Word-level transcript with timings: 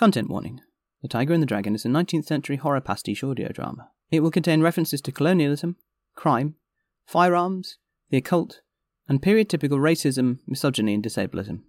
Content 0.00 0.30
warning 0.30 0.62
The 1.02 1.08
Tiger 1.08 1.34
and 1.34 1.42
the 1.42 1.46
Dragon 1.46 1.74
is 1.74 1.84
a 1.84 1.88
19th 1.88 2.24
century 2.24 2.56
horror 2.56 2.80
pastiche 2.80 3.22
audio 3.22 3.48
drama. 3.48 3.90
It 4.10 4.20
will 4.20 4.30
contain 4.30 4.62
references 4.62 5.02
to 5.02 5.12
colonialism, 5.12 5.76
crime, 6.14 6.54
firearms, 7.04 7.76
the 8.08 8.16
occult, 8.16 8.62
and 9.10 9.20
period 9.20 9.50
typical 9.50 9.76
racism, 9.76 10.38
misogyny, 10.46 10.94
and 10.94 11.04
disableism. 11.04 11.64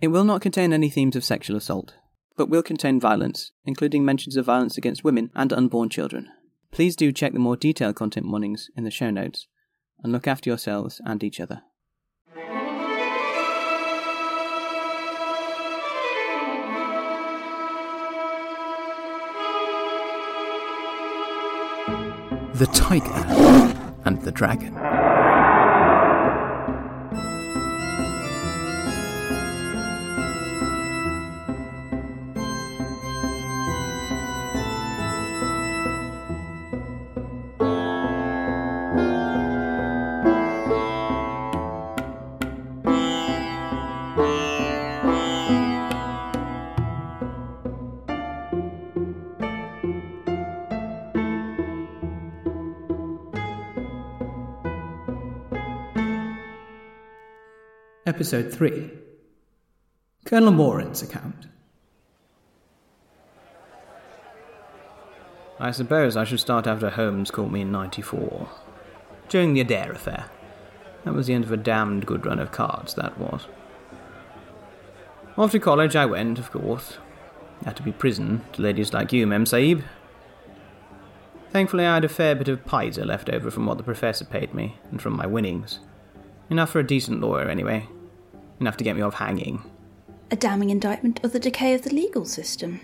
It 0.00 0.12
will 0.12 0.22
not 0.22 0.42
contain 0.42 0.72
any 0.72 0.90
themes 0.90 1.16
of 1.16 1.24
sexual 1.24 1.56
assault, 1.56 1.96
but 2.36 2.48
will 2.48 2.62
contain 2.62 3.00
violence, 3.00 3.50
including 3.64 4.04
mentions 4.04 4.36
of 4.36 4.46
violence 4.46 4.78
against 4.78 5.02
women 5.02 5.32
and 5.34 5.52
unborn 5.52 5.88
children. 5.88 6.28
Please 6.70 6.94
do 6.94 7.10
check 7.10 7.32
the 7.32 7.40
more 7.40 7.56
detailed 7.56 7.96
content 7.96 8.28
warnings 8.28 8.70
in 8.76 8.84
the 8.84 8.92
show 8.92 9.10
notes 9.10 9.48
and 10.04 10.12
look 10.12 10.28
after 10.28 10.48
yourselves 10.48 11.00
and 11.04 11.24
each 11.24 11.40
other. 11.40 11.62
The 21.86 22.68
Tiger 22.72 23.10
and 24.04 24.22
the 24.22 24.30
Dragon. 24.30 25.01
Episode 58.14 58.52
3 58.52 58.90
Colonel 60.26 60.52
Moran's 60.52 61.00
account. 61.00 61.46
I 65.58 65.70
suppose 65.70 66.14
I 66.14 66.24
should 66.24 66.40
start 66.40 66.66
after 66.66 66.90
Holmes 66.90 67.30
caught 67.30 67.50
me 67.50 67.62
in 67.62 67.72
94. 67.72 68.50
During 69.30 69.54
the 69.54 69.62
Adair 69.62 69.92
affair. 69.92 70.26
That 71.04 71.14
was 71.14 71.26
the 71.26 71.32
end 71.32 71.44
of 71.44 71.52
a 71.52 71.56
damned 71.56 72.04
good 72.04 72.26
run 72.26 72.38
of 72.38 72.52
cards, 72.52 72.92
that 72.96 73.16
was. 73.18 73.46
After 75.38 75.58
college 75.58 75.96
I 75.96 76.04
went, 76.04 76.38
of 76.38 76.52
course. 76.52 76.98
Had 77.64 77.76
to 77.76 77.82
be 77.82 77.92
prison 77.92 78.44
to 78.52 78.60
ladies 78.60 78.92
like 78.92 79.14
you, 79.14 79.26
Mem 79.26 79.46
Sahib. 79.46 79.84
Thankfully, 81.48 81.86
I 81.86 81.94
had 81.94 82.04
a 82.04 82.10
fair 82.10 82.34
bit 82.34 82.48
of 82.48 82.66
pizer 82.66 83.06
left 83.06 83.30
over 83.30 83.50
from 83.50 83.64
what 83.64 83.78
the 83.78 83.84
professor 83.84 84.26
paid 84.26 84.52
me, 84.52 84.76
and 84.90 85.00
from 85.00 85.16
my 85.16 85.26
winnings. 85.26 85.80
Enough 86.50 86.68
for 86.68 86.80
a 86.80 86.86
decent 86.86 87.22
lawyer, 87.22 87.48
anyway. 87.48 87.88
Enough 88.62 88.76
to 88.76 88.84
get 88.84 88.94
me 88.94 89.02
off 89.02 89.14
hanging. 89.14 89.60
A 90.30 90.36
damning 90.36 90.70
indictment 90.70 91.18
of 91.24 91.32
the 91.32 91.40
decay 91.40 91.74
of 91.74 91.82
the 91.82 91.92
legal 91.92 92.24
system. 92.24 92.78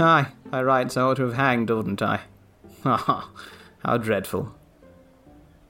Aye, 0.00 0.32
by 0.50 0.60
rights 0.60 0.96
I 0.96 1.02
ought 1.02 1.18
to 1.18 1.22
have 1.22 1.34
hanged, 1.34 1.70
oughtn't 1.70 2.02
I? 2.02 2.22
Ha 2.82 2.96
ha, 2.96 3.30
how 3.84 3.98
dreadful. 3.98 4.52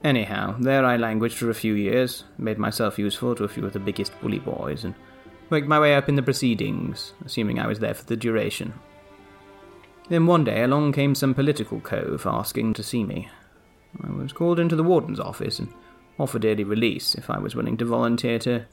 Anyhow, 0.03 0.55
there 0.59 0.83
I 0.83 0.97
languished 0.97 1.37
for 1.37 1.51
a 1.51 1.53
few 1.53 1.75
years, 1.75 2.23
made 2.39 2.57
myself 2.57 2.97
useful 2.97 3.35
to 3.35 3.43
a 3.43 3.47
few 3.47 3.63
of 3.63 3.73
the 3.73 3.79
biggest 3.79 4.19
bully 4.21 4.39
boys, 4.39 4.83
and 4.83 4.95
worked 5.51 5.67
my 5.67 5.79
way 5.79 5.93
up 5.93 6.09
in 6.09 6.15
the 6.15 6.23
proceedings, 6.23 7.13
assuming 7.23 7.59
I 7.59 7.67
was 7.67 7.77
there 7.77 7.93
for 7.93 8.05
the 8.05 8.17
duration. 8.17 8.73
Then 10.09 10.25
one 10.25 10.45
day 10.45 10.63
along 10.63 10.93
came 10.93 11.13
some 11.13 11.35
political 11.35 11.79
cove 11.79 12.25
asking 12.25 12.73
to 12.73 12.81
see 12.81 13.03
me. 13.03 13.29
I 14.03 14.09
was 14.09 14.33
called 14.33 14.59
into 14.59 14.75
the 14.75 14.83
warden's 14.83 15.19
office 15.19 15.59
and 15.59 15.71
offered 16.17 16.43
early 16.43 16.63
release 16.63 17.13
if 17.13 17.29
I 17.29 17.37
was 17.37 17.53
willing 17.53 17.77
to 17.77 17.85
volunteer 17.85 18.39
to 18.39 18.65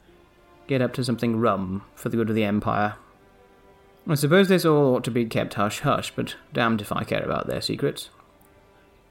get 0.67 0.81
up 0.81 0.93
to 0.93 1.03
something 1.03 1.37
rum 1.37 1.83
for 1.95 2.09
the 2.09 2.17
good 2.17 2.29
of 2.29 2.35
the 2.35 2.43
Empire. 2.43 2.95
I 4.07 4.15
suppose 4.15 4.47
this 4.47 4.65
all 4.65 4.95
ought 4.95 5.03
to 5.05 5.11
be 5.11 5.25
kept 5.25 5.55
hush 5.55 5.79
hush, 5.79 6.11
but 6.15 6.35
damned 6.53 6.81
if 6.81 6.91
I 6.91 7.03
care 7.03 7.23
about 7.23 7.47
their 7.47 7.61
secrets. 7.61 8.09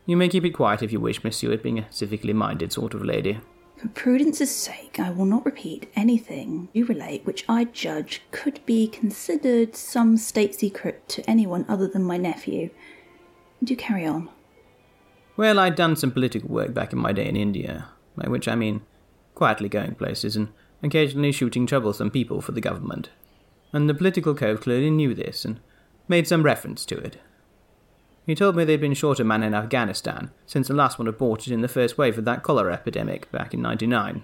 You 0.06 0.16
may 0.16 0.28
keep 0.28 0.44
it 0.44 0.50
quiet 0.50 0.82
if 0.82 0.92
you 0.92 1.00
wish, 1.00 1.24
Miss 1.24 1.38
Seward, 1.38 1.62
being 1.62 1.78
a 1.78 1.88
civically 1.90 2.34
minded 2.34 2.72
sort 2.72 2.94
of 2.94 3.04
lady. 3.04 3.40
For 3.76 3.88
prudence's 3.88 4.54
sake, 4.54 5.00
I 5.00 5.10
will 5.10 5.24
not 5.24 5.44
repeat 5.44 5.90
anything 5.96 6.68
you 6.72 6.84
relate 6.84 7.26
which 7.26 7.44
I 7.48 7.64
judge 7.64 8.22
could 8.30 8.64
be 8.66 8.86
considered 8.86 9.74
some 9.74 10.16
state 10.16 10.54
secret 10.54 11.08
to 11.08 11.28
anyone 11.28 11.64
other 11.68 11.88
than 11.88 12.04
my 12.04 12.16
nephew. 12.16 12.70
Do 13.62 13.74
carry 13.74 14.06
on. 14.06 14.28
Well, 15.36 15.58
I'd 15.58 15.74
done 15.74 15.96
some 15.96 16.12
political 16.12 16.48
work 16.50 16.72
back 16.72 16.92
in 16.92 16.98
my 16.98 17.12
day 17.12 17.26
in 17.26 17.34
India, 17.34 17.88
by 18.16 18.28
which 18.28 18.46
I 18.46 18.54
mean 18.54 18.82
quietly 19.34 19.68
going 19.68 19.96
places 19.96 20.36
and 20.36 20.48
occasionally 20.84 21.32
shooting 21.32 21.66
troublesome 21.66 22.10
people 22.10 22.40
for 22.40 22.52
the 22.52 22.60
government. 22.60 23.10
And 23.72 23.88
the 23.88 23.94
political 23.94 24.34
cove 24.34 24.60
clearly 24.60 24.90
knew 24.90 25.14
this 25.14 25.44
and 25.44 25.60
made 26.06 26.28
some 26.28 26.42
reference 26.42 26.84
to 26.86 26.96
it. 26.96 27.18
He 28.26 28.34
told 28.34 28.56
me 28.56 28.64
they'd 28.64 28.80
been 28.80 28.94
short 28.94 29.20
a 29.20 29.24
man 29.24 29.42
in 29.42 29.54
Afghanistan 29.54 30.30
since 30.46 30.68
the 30.68 30.74
last 30.74 30.98
one 30.98 31.06
had 31.06 31.18
bought 31.18 31.46
it 31.46 31.52
in 31.52 31.60
the 31.60 31.68
first 31.68 31.98
wave 31.98 32.16
of 32.16 32.24
that 32.24 32.42
cholera 32.42 32.72
epidemic 32.72 33.30
back 33.30 33.52
in 33.52 33.60
99. 33.60 34.22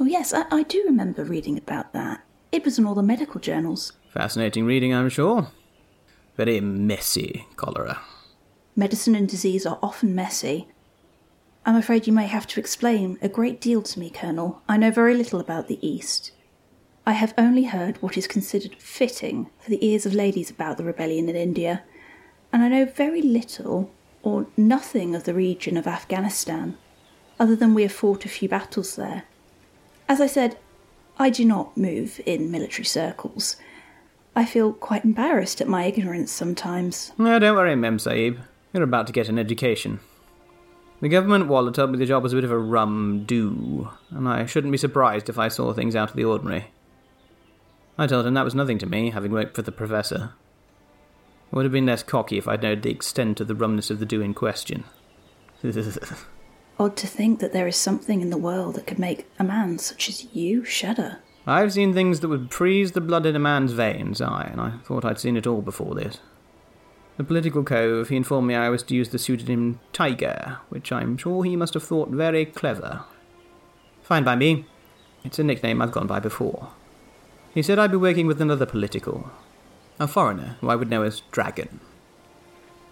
Oh, 0.00 0.04
yes, 0.04 0.34
I, 0.34 0.44
I 0.50 0.62
do 0.64 0.82
remember 0.84 1.24
reading 1.24 1.56
about 1.56 1.92
that. 1.92 2.24
It 2.52 2.64
was 2.64 2.78
in 2.78 2.86
all 2.86 2.94
the 2.94 3.02
medical 3.02 3.40
journals. 3.40 3.92
Fascinating 4.12 4.66
reading, 4.66 4.92
I'm 4.94 5.08
sure. 5.08 5.48
Very 6.36 6.60
messy 6.60 7.46
cholera. 7.56 8.00
Medicine 8.76 9.14
and 9.14 9.28
disease 9.28 9.64
are 9.64 9.78
often 9.82 10.14
messy. 10.14 10.68
I'm 11.66 11.76
afraid 11.76 12.06
you 12.06 12.12
may 12.12 12.26
have 12.26 12.46
to 12.48 12.60
explain 12.60 13.18
a 13.22 13.28
great 13.28 13.58
deal 13.58 13.80
to 13.80 13.98
me, 13.98 14.10
Colonel. 14.10 14.60
I 14.68 14.76
know 14.76 14.90
very 14.90 15.14
little 15.14 15.40
about 15.40 15.66
the 15.66 15.84
East. 15.86 16.30
I 17.06 17.12
have 17.12 17.32
only 17.38 17.64
heard 17.64 18.02
what 18.02 18.18
is 18.18 18.26
considered 18.26 18.76
fitting 18.76 19.48
for 19.60 19.70
the 19.70 19.86
ears 19.86 20.04
of 20.04 20.12
ladies 20.12 20.50
about 20.50 20.76
the 20.76 20.84
rebellion 20.84 21.28
in 21.28 21.36
India, 21.36 21.82
and 22.52 22.62
I 22.62 22.68
know 22.68 22.84
very 22.84 23.22
little 23.22 23.90
or 24.22 24.46
nothing 24.58 25.14
of 25.14 25.24
the 25.24 25.32
region 25.32 25.78
of 25.78 25.86
Afghanistan, 25.86 26.76
other 27.40 27.56
than 27.56 27.72
we 27.72 27.82
have 27.82 27.92
fought 27.92 28.26
a 28.26 28.28
few 28.28 28.48
battles 28.48 28.96
there. 28.96 29.24
As 30.06 30.20
I 30.20 30.26
said, 30.26 30.58
I 31.18 31.30
do 31.30 31.46
not 31.46 31.78
move 31.78 32.20
in 32.26 32.50
military 32.50 32.84
circles. 32.84 33.56
I 34.36 34.44
feel 34.44 34.74
quite 34.74 35.04
embarrassed 35.04 35.62
at 35.62 35.68
my 35.68 35.84
ignorance 35.84 36.30
sometimes. 36.30 37.12
No, 37.16 37.38
don't 37.38 37.56
worry, 37.56 37.74
Mem 37.74 37.98
Sahib. 37.98 38.38
You're 38.72 38.82
about 38.82 39.06
to 39.06 39.12
get 39.14 39.30
an 39.30 39.38
education. 39.38 40.00
The 41.04 41.10
government 41.10 41.48
wallah 41.48 41.70
told 41.70 41.90
me 41.90 41.98
the 41.98 42.06
job 42.06 42.22
was 42.22 42.32
a 42.32 42.36
bit 42.36 42.44
of 42.44 42.50
a 42.50 42.56
rum 42.56 43.24
do, 43.26 43.90
and 44.08 44.26
I 44.26 44.46
shouldn't 44.46 44.72
be 44.72 44.78
surprised 44.78 45.28
if 45.28 45.38
I 45.38 45.48
saw 45.48 45.70
things 45.74 45.94
out 45.94 46.08
of 46.08 46.16
the 46.16 46.24
ordinary. 46.24 46.68
I 47.98 48.06
told 48.06 48.24
him 48.24 48.32
that 48.32 48.44
was 48.46 48.54
nothing 48.54 48.78
to 48.78 48.86
me, 48.86 49.10
having 49.10 49.30
worked 49.30 49.54
for 49.54 49.60
the 49.60 49.70
professor. 49.70 50.32
I 51.52 51.56
would 51.56 51.66
have 51.66 51.72
been 51.72 51.84
less 51.84 52.02
cocky 52.02 52.38
if 52.38 52.48
I'd 52.48 52.62
known 52.62 52.80
the 52.80 52.90
extent 52.90 53.38
of 53.38 53.48
the 53.48 53.54
rumness 53.54 53.90
of 53.90 53.98
the 53.98 54.06
do 54.06 54.22
in 54.22 54.32
question. 54.32 54.84
Odd 56.78 56.96
to 56.96 57.06
think 57.06 57.38
that 57.40 57.52
there 57.52 57.66
is 57.66 57.76
something 57.76 58.22
in 58.22 58.30
the 58.30 58.38
world 58.38 58.76
that 58.76 58.86
could 58.86 58.98
make 58.98 59.26
a 59.38 59.44
man 59.44 59.76
such 59.76 60.08
as 60.08 60.34
you 60.34 60.64
shudder. 60.64 61.18
I've 61.46 61.74
seen 61.74 61.92
things 61.92 62.20
that 62.20 62.28
would 62.28 62.50
freeze 62.50 62.92
the 62.92 63.02
blood 63.02 63.26
in 63.26 63.36
a 63.36 63.38
man's 63.38 63.72
veins, 63.72 64.22
aye, 64.22 64.48
and 64.50 64.58
I 64.58 64.78
thought 64.84 65.04
I'd 65.04 65.20
seen 65.20 65.36
it 65.36 65.46
all 65.46 65.60
before 65.60 65.94
this. 65.94 66.20
The 67.16 67.24
political 67.24 67.62
cove, 67.62 68.08
he 68.08 68.16
informed 68.16 68.48
me 68.48 68.54
I 68.54 68.68
was 68.68 68.82
to 68.84 68.94
use 68.94 69.10
the 69.10 69.18
pseudonym 69.18 69.78
Tiger, 69.92 70.58
which 70.68 70.90
I'm 70.90 71.16
sure 71.16 71.44
he 71.44 71.54
must 71.54 71.74
have 71.74 71.84
thought 71.84 72.08
very 72.08 72.44
clever. 72.44 73.04
Fine 74.02 74.24
by 74.24 74.34
me. 74.34 74.66
It's 75.24 75.38
a 75.38 75.44
nickname 75.44 75.80
I've 75.80 75.92
gone 75.92 76.08
by 76.08 76.18
before. 76.18 76.70
He 77.54 77.62
said 77.62 77.78
I'd 77.78 77.92
be 77.92 77.96
working 77.96 78.26
with 78.26 78.42
another 78.42 78.66
political, 78.66 79.30
a 80.00 80.08
foreigner 80.08 80.56
who 80.60 80.68
I 80.68 80.76
would 80.76 80.90
know 80.90 81.02
as 81.02 81.22
Dragon. 81.30 81.80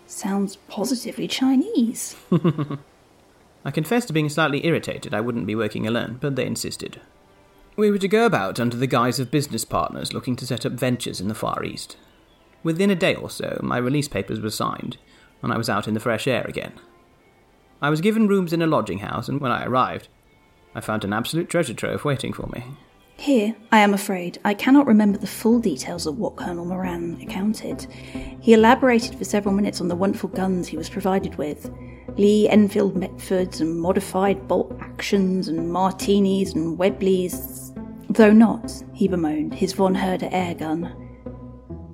Sounds 0.06 0.56
positively 0.68 1.26
Chinese. 1.26 2.14
I 3.64 3.70
confessed 3.70 4.06
to 4.06 4.12
being 4.12 4.28
slightly 4.28 4.64
irritated 4.64 5.14
I 5.14 5.20
wouldn't 5.20 5.46
be 5.46 5.54
working 5.54 5.86
alone, 5.86 6.18
but 6.20 6.36
they 6.36 6.46
insisted. 6.46 7.00
We 7.75 7.90
were 7.90 7.98
to 7.98 8.08
go 8.08 8.25
about 8.25 8.60
under 8.60 8.76
the 8.76 8.86
guise 8.86 9.18
of 9.18 9.30
business 9.30 9.64
partners 9.64 10.12
looking 10.12 10.36
to 10.36 10.46
set 10.46 10.64
up 10.64 10.72
ventures 10.72 11.20
in 11.20 11.28
the 11.28 11.34
Far 11.34 11.64
East. 11.64 11.96
Within 12.62 12.91
a 12.91 12.94
day 12.94 13.14
or 13.14 13.29
so, 13.29 13.59
my 13.62 13.76
release 13.76 14.09
papers 14.09 14.41
were 14.41 14.50
signed, 14.50 14.97
and 15.43 15.53
I 15.53 15.59
was 15.59 15.69
out 15.69 15.88
in 15.88 15.94
the 15.94 16.00
fresh 16.00 16.26
air 16.26 16.44
again. 16.49 16.73
I 17.81 17.91
was 17.91 18.00
given 18.00 18.29
rooms 18.29 18.53
in 18.53 18.62
a 18.62 18.67
lodging 18.67 19.00
house, 19.00 19.29
and 19.29 19.41
when 19.41 19.50
I 19.50 19.64
arrived, 19.64 20.09
I 20.75 20.81
found 20.81 21.05
an 21.05 21.12
absolute 21.12 21.49
treasure 21.49 21.75
trove 21.75 22.05
waiting 22.05 22.32
for 22.32 22.47
me. 22.47 22.64
Here, 23.19 23.55
I 23.70 23.81
am 23.81 23.94
afraid, 23.94 24.38
I 24.44 24.55
cannot 24.55 24.87
remember 24.87 25.19
the 25.19 25.26
full 25.26 25.59
details 25.61 26.06
of 26.06 26.19
what 26.19 26.37
Colonel 26.37 26.64
Moran 26.64 27.20
accounted. 27.20 27.82
He 28.41 28.53
elaborated 28.53 29.17
for 29.17 29.25
several 29.25 29.55
minutes 29.55 29.81
on 29.81 29.88
the 29.88 29.97
wonderful 29.97 30.31
guns 30.31 30.67
he 30.67 30.76
was 30.76 30.88
provided 30.88 31.37
with 31.37 31.70
Lee 32.17 32.49
Enfield 32.49 32.94
Metfords 32.94 33.61
and 33.61 33.79
modified 33.79 34.49
bolt 34.49 34.76
actions 34.81 35.49
and 35.49 35.73
martinis 35.73 36.55
and 36.55 36.79
Webleys, 36.79 37.73
though 38.11 38.32
not, 38.32 38.82
he 38.93 39.09
bemoaned, 39.09 39.55
his 39.55 39.73
Von 39.73 39.94
Herder 39.94 40.29
air 40.32 40.55
gun. 40.55 41.01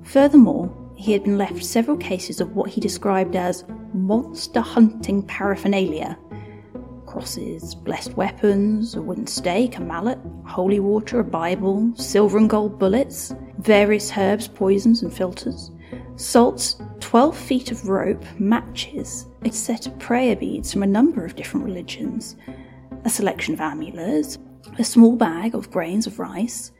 Furthermore, 0.08 0.74
he 0.96 1.12
had 1.12 1.24
been 1.24 1.38
left 1.38 1.64
several 1.64 1.96
cases 1.96 2.40
of 2.40 2.56
what 2.56 2.70
he 2.70 2.80
described 2.80 3.36
as 3.36 3.64
monster 3.92 4.60
hunting 4.60 5.22
paraphernalia 5.22 6.18
crosses, 7.08 7.74
blessed 7.74 8.12
weapons, 8.14 8.94
a 8.94 9.00
wooden 9.00 9.26
stake, 9.26 9.78
a 9.78 9.80
mallet, 9.80 10.18
holy 10.46 10.78
water, 10.78 11.20
a 11.20 11.24
Bible, 11.24 11.90
silver 11.96 12.36
and 12.36 12.50
gold 12.50 12.78
bullets, 12.78 13.34
various 13.58 14.12
herbs, 14.16 14.46
poisons, 14.46 15.02
and 15.02 15.10
philtres, 15.10 15.70
salts, 16.16 16.76
12 17.00 17.36
feet 17.36 17.70
of 17.70 17.88
rope, 17.88 18.22
matches, 18.38 19.26
a 19.42 19.50
set 19.50 19.86
of 19.86 19.98
prayer 19.98 20.36
beads 20.36 20.70
from 20.70 20.82
a 20.82 20.86
number 20.86 21.24
of 21.24 21.34
different 21.34 21.64
religions, 21.64 22.36
a 23.04 23.10
selection 23.10 23.54
of 23.54 23.60
amulets, 23.60 24.36
a 24.78 24.84
small 24.84 25.16
bag 25.16 25.54
of 25.54 25.70
grains 25.70 26.06
of 26.06 26.18
rice. 26.18 26.72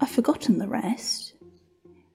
I've 0.00 0.10
forgotten 0.10 0.58
the 0.58 0.68
rest. 0.68 1.35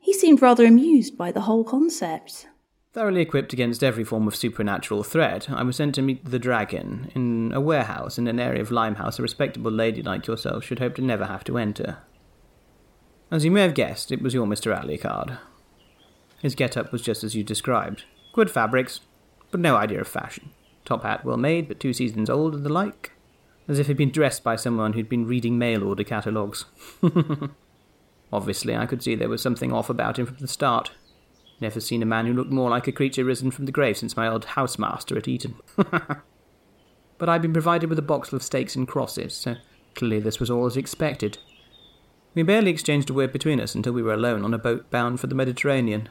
He 0.01 0.13
seemed 0.13 0.41
rather 0.41 0.65
amused 0.65 1.17
by 1.17 1.31
the 1.31 1.41
whole 1.41 1.63
concept. 1.63 2.47
Thoroughly 2.91 3.21
equipped 3.21 3.53
against 3.53 3.83
every 3.83 4.03
form 4.03 4.27
of 4.27 4.35
supernatural 4.35 5.03
threat, 5.03 5.49
I 5.49 5.63
was 5.63 5.77
sent 5.77 5.95
to 5.95 6.01
meet 6.01 6.25
the 6.25 6.39
dragon 6.39 7.09
in 7.15 7.53
a 7.53 7.61
warehouse 7.61 8.17
in 8.17 8.27
an 8.27 8.39
area 8.39 8.61
of 8.61 8.71
Limehouse 8.71 9.19
a 9.19 9.21
respectable 9.21 9.71
lady 9.71 10.01
like 10.01 10.27
yourself 10.27 10.65
should 10.65 10.79
hope 10.79 10.95
to 10.95 11.01
never 11.01 11.25
have 11.25 11.45
to 11.45 11.57
enter. 11.57 11.99
As 13.29 13.45
you 13.45 13.51
may 13.51 13.61
have 13.61 13.75
guessed, 13.75 14.11
it 14.11 14.21
was 14.21 14.33
your 14.33 14.45
Mr. 14.45 14.77
Alucard. 14.77 15.37
His 16.41 16.55
get-up 16.55 16.91
was 16.91 17.01
just 17.01 17.23
as 17.23 17.33
you 17.35 17.43
described. 17.43 18.03
Good 18.33 18.51
fabrics, 18.51 18.99
but 19.51 19.61
no 19.61 19.77
idea 19.77 20.01
of 20.01 20.07
fashion. 20.07 20.49
Top 20.83 21.03
hat 21.03 21.23
well 21.23 21.37
made, 21.37 21.67
but 21.67 21.79
two 21.79 21.93
seasons 21.93 22.29
old 22.29 22.55
and 22.55 22.65
the 22.65 22.73
like. 22.73 23.11
As 23.67 23.79
if 23.79 23.87
he'd 23.87 23.95
been 23.95 24.11
dressed 24.11 24.43
by 24.43 24.57
someone 24.57 24.93
who'd 24.93 25.07
been 25.07 25.27
reading 25.27 25.57
mail 25.57 25.83
order 25.83 26.03
catalogues. 26.03 26.65
Obviously, 28.33 28.75
I 28.75 28.85
could 28.85 29.03
see 29.03 29.15
there 29.15 29.29
was 29.29 29.41
something 29.41 29.73
off 29.73 29.89
about 29.89 30.17
him 30.17 30.25
from 30.25 30.37
the 30.37 30.47
start. 30.47 30.91
Never 31.59 31.79
seen 31.79 32.01
a 32.01 32.05
man 32.05 32.25
who 32.25 32.33
looked 32.33 32.51
more 32.51 32.69
like 32.69 32.87
a 32.87 32.91
creature 32.91 33.25
risen 33.25 33.51
from 33.51 33.65
the 33.65 33.71
grave 33.71 33.97
since 33.97 34.17
my 34.17 34.27
old 34.27 34.45
housemaster 34.45 35.17
at 35.17 35.27
Eton. 35.27 35.55
but 35.75 37.29
I'd 37.29 37.41
been 37.41 37.53
provided 37.53 37.89
with 37.89 37.99
a 37.99 38.03
box 38.03 38.31
of 38.33 38.41
stakes 38.41 38.75
and 38.75 38.87
crosses, 38.87 39.35
so 39.35 39.55
clearly 39.95 40.19
this 40.19 40.39
was 40.39 40.49
all 40.49 40.65
as 40.65 40.77
expected. 40.77 41.37
We 42.33 42.43
barely 42.43 42.71
exchanged 42.71 43.09
a 43.09 43.13
word 43.13 43.33
between 43.33 43.59
us 43.59 43.75
until 43.75 43.93
we 43.93 44.01
were 44.01 44.13
alone 44.13 44.45
on 44.45 44.53
a 44.53 44.57
boat 44.57 44.89
bound 44.89 45.19
for 45.19 45.27
the 45.27 45.35
Mediterranean, 45.35 46.07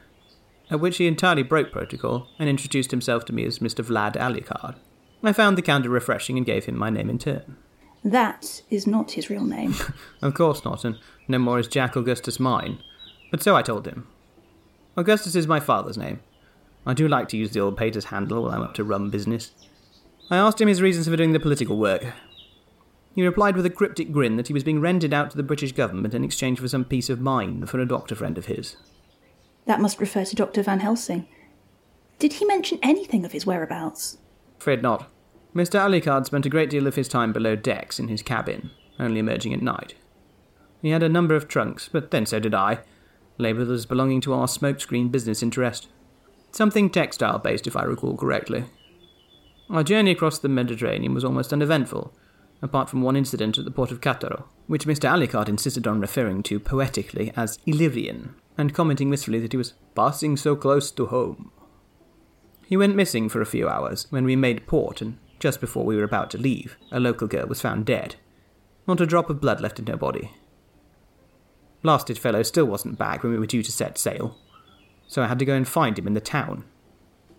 at 0.71 0.79
which 0.79 0.99
he 0.99 1.07
entirely 1.07 1.43
broke 1.43 1.73
protocol 1.73 2.29
and 2.39 2.49
introduced 2.49 2.91
himself 2.91 3.25
to 3.25 3.33
me 3.33 3.45
as 3.45 3.59
Mr. 3.59 3.85
Vlad 3.85 4.17
Alucard. 4.17 4.77
I 5.23 5.33
found 5.33 5.59
the 5.59 5.63
counter 5.63 5.89
refreshing 5.89 6.37
and 6.37 6.47
gave 6.47 6.67
him 6.67 6.77
my 6.77 6.91
name 6.91 7.11
in 7.11 7.19
turn. 7.19 7.57
That 8.05 8.63
is 8.71 8.87
not 8.87 9.13
his 9.13 9.29
real 9.29 9.45
name. 9.45 9.75
of 10.23 10.35
course 10.35 10.65
not, 10.65 10.85
and 10.85 10.99
no 11.29 11.39
more 11.39 11.59
is 11.59 11.69
Jack 11.69 11.97
Augustus 11.97 12.41
mine. 12.41 12.79
But 13.31 13.43
so 13.43 13.55
I 13.55 13.63
told 13.63 13.87
him. 13.87 14.07
Augustus 14.97 15.35
is 15.35 15.47
my 15.47 15.61
father's 15.61 15.99
name. 15.99 16.21
I 16.87 16.95
do 16.95 17.07
like 17.07 17.29
to 17.29 17.37
use 17.37 17.51
the 17.53 17.61
old 17.61 17.77
pater's 17.77 18.07
handle 18.07 18.43
while 18.43 18.53
I'm 18.53 18.63
up 18.63 18.75
to 18.75 18.85
rum 18.85 19.11
business. 19.11 19.53
I 20.31 20.37
asked 20.37 20.61
him 20.61 20.69
his 20.69 20.83
reasons 20.83 21.09
for 21.09 21.17
doing 21.17 21.33
the 21.33 21.41
political 21.41 21.77
work. 21.77 22.05
He 23.15 23.25
replied 23.25 23.57
with 23.57 23.67
a 23.67 23.71
cryptic 23.71 24.13
grin 24.13 24.37
that 24.37 24.47
he 24.47 24.55
was 24.55 24.65
being 24.65 24.81
rented 24.81 25.13
out 25.13 25.31
to 25.31 25.37
the 25.37 25.43
British 25.43 25.73
government 25.73 26.15
in 26.15 26.25
exchange 26.25 26.59
for 26.59 26.69
some 26.69 26.85
peace 26.85 27.11
of 27.11 27.21
mind 27.21 27.69
for 27.69 27.81
a 27.81 27.87
doctor 27.87 28.15
friend 28.15 28.39
of 28.39 28.47
his. 28.47 28.77
That 29.67 29.81
must 29.81 30.01
refer 30.01 30.25
to 30.25 30.37
Dr. 30.37 30.63
Van 30.63 30.81
Helsing. 30.81 31.29
Did 32.19 32.35
he 32.35 32.45
mention 32.45 32.79
anything 32.83 33.25
of 33.25 33.33
his 33.33 33.45
whereabouts? 33.45 34.19
Afraid 34.59 34.83
not. 34.83 35.11
Mr. 35.55 35.81
Alucard 35.81 36.27
spent 36.27 36.47
a 36.47 36.51
great 36.51 36.71
deal 36.71 36.87
of 36.87 36.95
his 36.95 37.09
time 37.09 37.33
below 37.33 37.57
decks 37.57 37.99
in 37.99 38.09
his 38.09 38.23
cabin, 38.23 38.71
only 39.01 39.19
emerging 39.19 39.53
at 39.53 39.63
night. 39.63 39.95
He 40.81 40.91
had 40.91 41.03
a 41.03 41.09
number 41.09 41.35
of 41.35 41.49
trunks, 41.49 41.89
but 41.89 42.11
then 42.11 42.25
so 42.25 42.39
did 42.39 42.55
I, 42.55 42.81
labelled 43.37 43.71
as 43.71 43.87
belonging 43.87 44.21
to 44.23 44.33
our 44.33 44.47
smokescreen 44.47 45.11
business 45.11 45.43
interest. 45.43 45.89
Something 46.53 46.89
textile 46.89 47.39
based, 47.39 47.67
if 47.67 47.77
I 47.77 47.83
recall 47.83 48.17
correctly. 48.17 48.65
Our 49.69 49.83
journey 49.83 50.13
across 50.13 50.39
the 50.39 50.49
Mediterranean 50.49 51.15
was 51.15 51.25
almost 51.25 51.53
uneventful, 51.53 52.13
apart 52.63 52.89
from 52.89 53.03
one 53.03 53.17
incident 53.17 53.59
at 53.59 53.65
the 53.65 53.71
port 53.71 53.91
of 53.91 54.01
Cattaro, 54.01 54.45
which 54.67 54.87
Mr. 54.87 55.09
Alucard 55.11 55.49
insisted 55.49 55.87
on 55.87 56.01
referring 56.01 56.43
to 56.45 56.61
poetically 56.61 57.33
as 57.37 57.59
Illyrian, 57.67 58.35
and 58.57 58.75
commenting 58.75 59.11
wistfully 59.11 59.41
that 59.41 59.53
he 59.53 59.59
was 59.59 59.75
passing 59.95 60.37
so 60.37 60.55
close 60.55 60.91
to 60.93 61.07
home. 61.07 61.51
He 62.67 62.77
went 62.77 62.95
missing 62.95 63.29
for 63.29 63.41
a 63.41 63.47
few 63.47 63.69
hours 63.69 64.07
when 64.11 64.25
we 64.25 64.37
made 64.37 64.67
port, 64.67 65.01
and 65.01 65.19
just 65.41 65.61
before 65.61 65.85
we 65.85 65.97
were 65.97 66.05
about 66.05 66.31
to 66.31 66.39
leave, 66.39 66.77
a 66.93 67.01
local 67.01 67.27
girl 67.27 67.47
was 67.47 67.61
found 67.61 67.87
dead. 67.87 68.17
Not 68.87 69.01
a 69.01 69.07
drop 69.07 69.31
of 69.31 69.41
blood 69.41 69.61
left 69.61 69.79
in 69.79 69.87
her 69.87 69.97
body. 69.97 70.33
Blasted 71.83 72.19
fellow 72.19 72.43
still 72.43 72.67
wasn't 72.67 72.99
back 72.99 73.23
when 73.23 73.33
we 73.33 73.39
were 73.39 73.47
due 73.47 73.63
to 73.63 73.73
set 73.73 73.99
sail, 73.99 74.37
so 75.09 75.23
I 75.23 75.27
had 75.27 75.39
to 75.39 75.45
go 75.45 75.55
and 75.55 75.67
find 75.67 75.99
him 75.99 76.07
in 76.07 76.15
the 76.15 76.21
town. 76.21 76.65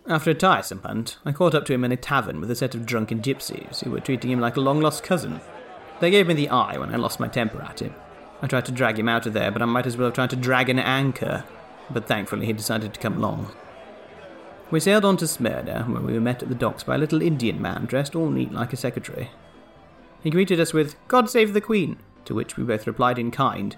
After 0.07 0.31
a 0.31 0.33
tiresome 0.33 0.81
hunt, 0.81 1.17
I 1.23 1.31
caught 1.31 1.53
up 1.53 1.65
to 1.65 1.73
him 1.73 1.83
in 1.83 1.91
a 1.91 1.95
tavern 1.95 2.41
with 2.41 2.49
a 2.49 2.55
set 2.55 2.73
of 2.73 2.87
drunken 2.87 3.21
gypsies 3.21 3.83
who 3.83 3.91
were 3.91 3.99
treating 3.99 4.31
him 4.31 4.39
like 4.39 4.57
a 4.57 4.61
long 4.61 4.81
lost 4.81 5.03
cousin. 5.03 5.39
They 5.99 6.09
gave 6.09 6.25
me 6.25 6.33
the 6.33 6.49
eye 6.49 6.77
when 6.77 6.91
I 6.91 6.97
lost 6.97 7.19
my 7.19 7.27
temper 7.27 7.61
at 7.61 7.81
him. 7.81 7.93
I 8.41 8.47
tried 8.47 8.65
to 8.65 8.71
drag 8.71 8.97
him 8.97 9.07
out 9.07 9.27
of 9.27 9.33
there, 9.33 9.51
but 9.51 9.61
I 9.61 9.65
might 9.65 9.85
as 9.85 9.95
well 9.95 10.07
have 10.07 10.15
tried 10.15 10.31
to 10.31 10.35
drag 10.35 10.69
an 10.69 10.79
anchor. 10.79 11.43
But 11.91 12.07
thankfully, 12.07 12.47
he 12.47 12.53
decided 12.53 12.95
to 12.95 12.99
come 12.99 13.17
along. 13.17 13.51
We 14.71 14.79
sailed 14.79 15.03
on 15.03 15.17
to 15.17 15.27
Smyrna, 15.27 15.83
where 15.83 16.01
we 16.01 16.13
were 16.13 16.21
met 16.21 16.41
at 16.41 16.47
the 16.47 16.55
docks 16.55 16.83
by 16.83 16.95
a 16.95 16.97
little 16.97 17.21
Indian 17.21 17.61
man 17.61 17.85
dressed 17.85 18.15
all 18.15 18.29
neat 18.29 18.53
like 18.53 18.71
a 18.71 18.77
secretary. 18.77 19.29
He 20.23 20.29
greeted 20.29 20.61
us 20.61 20.71
with, 20.71 20.95
God 21.09 21.29
save 21.29 21.51
the 21.51 21.59
Queen, 21.59 21.97
to 22.23 22.33
which 22.33 22.55
we 22.55 22.63
both 22.63 22.87
replied 22.87 23.19
in 23.19 23.31
kind, 23.31 23.75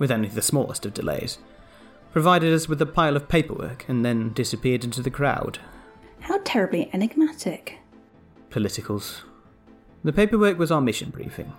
with 0.00 0.10
only 0.10 0.28
the 0.28 0.42
smallest 0.42 0.84
of 0.84 0.94
delays, 0.94 1.38
provided 2.10 2.52
us 2.52 2.68
with 2.68 2.82
a 2.82 2.86
pile 2.86 3.14
of 3.14 3.28
paperwork, 3.28 3.88
and 3.88 4.04
then 4.04 4.32
disappeared 4.32 4.82
into 4.82 5.00
the 5.00 5.10
crowd. 5.10 5.60
How 6.18 6.38
terribly 6.38 6.90
enigmatic. 6.92 7.78
Politicals. 8.50 9.22
The 10.02 10.12
paperwork 10.12 10.58
was 10.58 10.72
our 10.72 10.80
mission 10.80 11.10
briefing. 11.10 11.52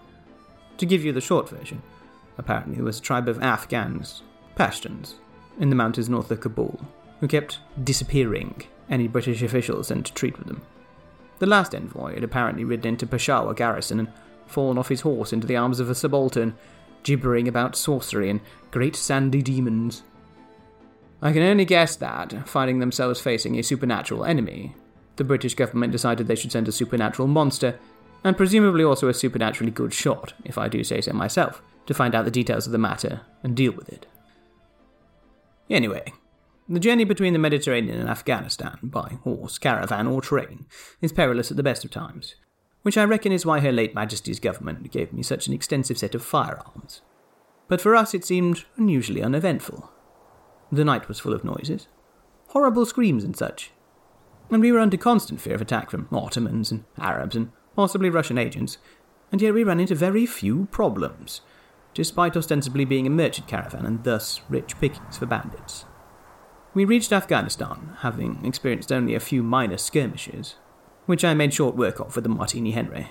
To 0.77 0.85
give 0.85 1.05
you 1.05 1.13
the 1.13 1.21
short 1.21 1.47
version, 1.47 1.81
apparently 2.37 2.75
there 2.75 2.83
was 2.83 2.99
a 2.99 3.01
tribe 3.01 3.29
of 3.29 3.41
Afghans, 3.41 4.23
Pashtuns, 4.57 5.13
in 5.57 5.69
the 5.69 5.75
mountains 5.75 6.09
north 6.09 6.31
of 6.31 6.41
Kabul, 6.41 6.81
who 7.21 7.29
kept 7.29 7.59
disappearing 7.85 8.63
any 8.89 9.07
British 9.07 9.41
officials 9.41 9.87
sent 9.87 10.05
to 10.07 10.13
treat 10.13 10.37
with 10.37 10.47
them. 10.47 10.61
The 11.39 11.45
last 11.45 11.75
envoy 11.75 12.15
had 12.15 12.23
apparently 12.23 12.63
ridden 12.63 12.87
into 12.87 13.07
Peshawar 13.07 13.53
garrison 13.53 13.99
and 13.99 14.07
fallen 14.47 14.77
off 14.77 14.89
his 14.89 15.01
horse 15.01 15.33
into 15.33 15.47
the 15.47 15.57
arms 15.57 15.79
of 15.79 15.89
a 15.89 15.95
subaltern 15.95 16.55
gibbering 17.03 17.47
about 17.47 17.75
sorcery 17.75 18.29
and 18.29 18.39
great 18.71 18.95
sandy 18.95 19.41
demons. 19.41 20.03
I 21.21 21.31
can 21.31 21.43
only 21.43 21.65
guess 21.65 21.95
that, 21.97 22.47
finding 22.47 22.79
themselves 22.79 23.19
facing 23.19 23.57
a 23.57 23.63
supernatural 23.63 24.25
enemy, 24.25 24.75
the 25.15 25.23
British 25.23 25.53
government 25.53 25.91
decided 25.91 26.27
they 26.27 26.35
should 26.35 26.51
send 26.51 26.67
a 26.67 26.71
supernatural 26.71 27.27
monster, 27.27 27.79
and 28.23 28.37
presumably 28.37 28.83
also 28.83 29.09
a 29.09 29.13
supernaturally 29.13 29.71
good 29.71 29.93
shot, 29.93 30.33
if 30.43 30.57
I 30.57 30.67
do 30.67 30.83
say 30.83 31.01
so 31.01 31.13
myself, 31.13 31.61
to 31.85 31.93
find 31.93 32.15
out 32.15 32.25
the 32.25 32.31
details 32.31 32.65
of 32.65 32.71
the 32.71 32.77
matter 32.77 33.21
and 33.43 33.55
deal 33.55 33.73
with 33.73 33.89
it. 33.89 34.05
Anyway, 35.69 36.13
the 36.67 36.79
journey 36.79 37.03
between 37.03 37.33
the 37.33 37.39
Mediterranean 37.39 37.99
and 37.99 38.09
Afghanistan, 38.09 38.77
by 38.81 39.17
horse, 39.23 39.57
caravan, 39.57 40.07
or 40.07 40.21
train, 40.21 40.65
is 41.01 41.11
perilous 41.11 41.51
at 41.51 41.57
the 41.57 41.63
best 41.63 41.83
of 41.83 41.91
times, 41.91 42.35
which 42.83 42.97
I 42.97 43.03
reckon 43.03 43.31
is 43.31 43.45
why 43.45 43.59
Her 43.59 43.71
late 43.71 43.93
Majesty's 43.93 44.39
government 44.39 44.89
gave 44.91 45.11
me 45.11 45.23
such 45.23 45.47
an 45.47 45.53
extensive 45.53 45.97
set 45.97 46.15
of 46.15 46.23
firearms. 46.23 47.01
But 47.67 47.81
for 47.81 47.95
us 47.95 48.13
it 48.13 48.23
seemed 48.23 48.65
unusually 48.77 49.21
uneventful. 49.21 49.91
The 50.71 50.85
night 50.85 51.07
was 51.07 51.19
full 51.19 51.33
of 51.33 51.43
noises, 51.43 51.87
horrible 52.47 52.85
screams 52.85 53.23
and 53.23 53.35
such, 53.35 53.71
and 54.49 54.61
we 54.61 54.71
were 54.71 54.79
under 54.79 54.97
constant 54.97 55.41
fear 55.41 55.55
of 55.55 55.61
attack 55.61 55.89
from 55.89 56.07
Ottomans 56.11 56.71
and 56.71 56.85
Arabs 56.97 57.35
and 57.35 57.51
possibly 57.75 58.09
Russian 58.09 58.37
agents, 58.37 58.77
and 59.31 59.41
yet 59.41 59.53
we 59.53 59.63
ran 59.63 59.79
into 59.79 59.95
very 59.95 60.25
few 60.25 60.67
problems, 60.71 61.41
despite 61.93 62.37
ostensibly 62.37 62.85
being 62.85 63.07
a 63.07 63.09
merchant 63.09 63.47
caravan 63.47 63.85
and 63.85 64.03
thus 64.03 64.41
rich 64.49 64.79
pickings 64.79 65.17
for 65.17 65.25
bandits. 65.25 65.85
We 66.73 66.85
reached 66.85 67.13
Afghanistan, 67.13 67.97
having 67.99 68.43
experienced 68.43 68.91
only 68.91 69.13
a 69.13 69.19
few 69.19 69.43
minor 69.43 69.77
skirmishes, 69.77 70.55
which 71.05 71.23
I 71.23 71.33
made 71.33 71.53
short 71.53 71.75
work 71.75 71.99
of 71.99 72.15
with 72.15 72.23
the 72.23 72.29
Martini 72.29 72.71
Henry. 72.71 73.09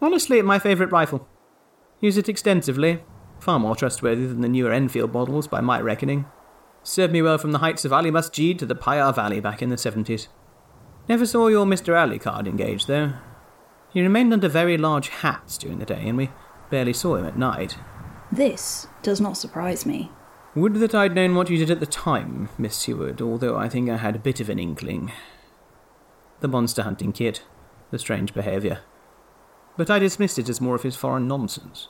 Honestly, 0.00 0.40
my 0.40 0.58
favourite 0.58 0.92
rifle. 0.92 1.28
Use 2.00 2.16
it 2.16 2.28
extensively, 2.28 3.02
far 3.40 3.58
more 3.58 3.76
trustworthy 3.76 4.26
than 4.26 4.40
the 4.40 4.48
newer 4.48 4.72
Enfield 4.72 5.12
models 5.12 5.48
by 5.48 5.60
my 5.60 5.80
reckoning. 5.80 6.26
Served 6.82 7.12
me 7.12 7.20
well 7.20 7.36
from 7.36 7.52
the 7.52 7.58
heights 7.58 7.84
of 7.84 7.92
Ali 7.92 8.10
Masjid 8.10 8.58
to 8.58 8.64
the 8.64 8.74
Payar 8.74 9.14
Valley 9.14 9.40
back 9.40 9.60
in 9.60 9.68
the 9.68 9.76
70s. 9.76 10.28
Never 11.08 11.26
saw 11.26 11.48
your 11.48 11.66
Mr. 11.66 11.94
Alucard 11.94 12.46
engaged, 12.46 12.86
though. 12.86 13.12
He 13.92 14.00
remained 14.00 14.32
under 14.32 14.48
very 14.48 14.78
large 14.78 15.08
hats 15.08 15.58
during 15.58 15.78
the 15.78 15.86
day, 15.86 16.08
and 16.08 16.16
we 16.16 16.30
barely 16.70 16.92
saw 16.92 17.16
him 17.16 17.26
at 17.26 17.38
night. 17.38 17.76
This 18.30 18.86
does 19.02 19.20
not 19.20 19.36
surprise 19.36 19.84
me. 19.84 20.10
Would 20.54 20.74
that 20.74 20.94
I'd 20.94 21.14
known 21.14 21.34
what 21.34 21.50
you 21.50 21.58
did 21.58 21.70
at 21.70 21.80
the 21.80 21.86
time, 21.86 22.48
Miss 22.58 22.74
Seward, 22.74 23.20
although 23.20 23.56
I 23.56 23.68
think 23.68 23.90
I 23.90 23.96
had 23.96 24.16
a 24.16 24.20
bit 24.20 24.40
of 24.40 24.48
an 24.48 24.58
inkling 24.58 25.12
the 26.40 26.48
monster 26.48 26.82
hunting 26.82 27.12
kit, 27.12 27.42
the 27.90 27.98
strange 27.98 28.34
behaviour. 28.34 28.80
But 29.76 29.90
I 29.90 29.98
dismissed 29.98 30.38
it 30.38 30.48
as 30.48 30.60
more 30.60 30.74
of 30.74 30.82
his 30.82 30.96
foreign 30.96 31.28
nonsense. 31.28 31.88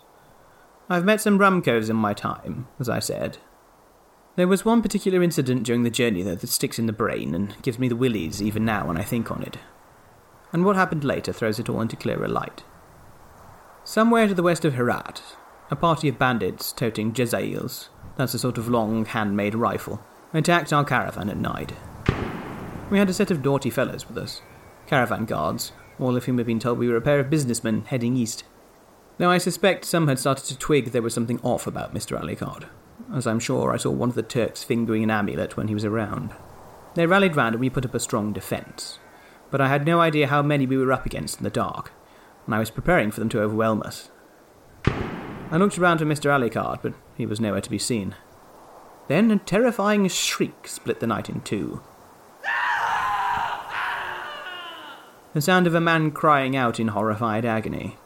I've 0.89 1.05
met 1.05 1.21
some 1.21 1.39
rumcoes 1.39 1.91
in 1.91 1.97
my 1.97 2.15
time, 2.15 2.67
as 2.79 2.89
I 2.89 2.99
said. 2.99 3.39
There 4.37 4.49
was 4.49 4.65
one 4.65 4.83
particular 4.83 5.23
incident 5.23 5.65
during 5.65 5.83
the 5.83 5.91
journey, 5.91 6.23
though, 6.23 6.35
that 6.35 6.47
sticks 6.47 6.79
in 6.79 6.87
the 6.87 6.93
brain 6.93 7.35
and 7.35 7.61
gives 7.63 7.79
me 7.79 7.89
the 7.89 7.97
willies 7.97 8.41
even 8.41 8.65
now 8.65 8.87
when 8.87 8.97
I 8.97 9.03
think 9.03 9.31
on 9.31 9.43
it. 9.43 9.59
And 10.53 10.65
what 10.65 10.77
happened 10.77 11.05
later 11.05 11.33
throws 11.33 11.59
it 11.59 11.69
all 11.69 11.81
into 11.81 11.97
clearer 11.97 12.29
light. 12.29 12.63
Somewhere 13.85 14.27
to 14.27 14.35
the 14.35 14.43
west 14.43 14.65
of 14.65 14.75
Herat, 14.75 15.23
a 15.71 15.77
party 15.77 16.09
of 16.09 16.19
bandits 16.19 16.73
toting 16.73 17.13
Jezails, 17.13 17.89
that's 18.19 18.35
a 18.35 18.39
sort 18.39 18.59
of 18.59 18.69
long 18.69 19.07
handmade 19.07 19.55
rifle, 19.55 20.05
attacked 20.35 20.73
our 20.73 20.85
caravan 20.85 21.31
at 21.31 21.37
night. 21.39 21.73
We 22.91 22.99
had 22.99 23.09
a 23.09 23.15
set 23.15 23.31
of 23.31 23.43
doughty 23.43 23.71
fellows 23.71 24.09
with 24.09 24.19
us, 24.19 24.43
caravan 24.87 25.25
guards, 25.25 25.73
all 26.01 26.17
of 26.17 26.25
whom 26.25 26.39
had 26.39 26.47
been 26.47 26.59
told 26.59 26.79
we 26.79 26.89
were 26.89 26.97
a 26.97 27.01
pair 27.01 27.21
of 27.21 27.31
businessmen 27.31 27.85
heading 27.87 28.17
east. 28.17 28.43
Though 29.19 29.31
I 29.31 29.39
suspect 29.39 29.85
some 29.85 30.09
had 30.09 30.19
started 30.19 30.45
to 30.47 30.59
twig 30.59 30.87
there 30.87 31.03
was 31.03 31.15
something 31.15 31.41
off 31.43 31.67
about 31.67 31.95
Mr. 31.95 32.21
Alucard, 32.21 32.65
as 33.15 33.27
I'm 33.27 33.39
sure 33.39 33.73
I 33.73 33.77
saw 33.77 33.91
one 33.91 34.09
of 34.09 34.15
the 34.17 34.23
Turks 34.23 34.65
fingering 34.65 35.05
an 35.05 35.11
amulet 35.11 35.57
when 35.57 35.69
he 35.69 35.75
was 35.75 35.85
around. 35.85 36.33
They 36.95 37.07
rallied 37.07 37.37
round 37.37 37.55
and 37.55 37.61
we 37.61 37.71
put 37.71 37.85
up 37.85 37.95
a 37.95 38.01
strong 38.01 38.33
defence, 38.33 38.99
but 39.53 39.61
I 39.61 39.69
had 39.69 39.87
no 39.87 40.01
idea 40.01 40.27
how 40.27 40.43
many 40.43 40.67
we 40.67 40.77
were 40.77 40.93
up 40.93 41.07
against 41.07 41.39
in 41.39 41.45
the 41.45 41.51
dark, 41.51 41.93
and 42.47 42.55
I 42.55 42.59
was 42.59 42.71
preparing 42.71 43.13
for 43.13 43.21
them 43.21 43.29
to 43.29 43.41
overwhelm 43.41 43.83
us. 43.83 44.11
I 45.51 45.57
looked 45.57 45.79
around 45.79 45.99
for 45.99 46.05
Mr. 46.05 46.31
Alucard, 46.31 46.81
but 46.83 46.93
he 47.17 47.25
was 47.25 47.41
nowhere 47.41 47.63
to 47.63 47.71
be 47.71 47.79
seen. 47.79 48.15
Then 49.09 49.31
a 49.31 49.39
terrifying 49.39 50.07
shriek 50.09 50.69
split 50.69 51.01
the 51.01 51.07
night 51.07 51.31
in 51.31 51.41
two. 51.41 51.81
The 55.33 55.41
sound 55.41 55.67
of 55.67 55.75
a 55.75 55.81
man 55.81 56.11
crying 56.11 56.57
out 56.57 56.79
in 56.79 56.89
horrified 56.89 57.45
agony. 57.45 57.97